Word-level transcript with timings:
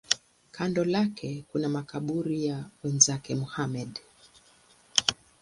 Kando 0.51 0.83
lake 0.85 1.45
kuna 1.51 1.69
makaburi 1.69 2.45
ya 2.45 2.65
wenzake 2.83 3.35
Muhammad. 3.35 3.99